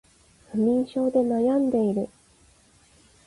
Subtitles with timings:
[0.51, 2.09] 不眠症で悩んでいる